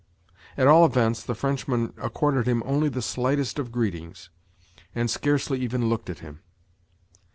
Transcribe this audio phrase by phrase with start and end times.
[0.57, 4.31] At all events the Frenchman accorded him only the slightest of greetings,
[4.95, 6.39] and scarcely even looked at him.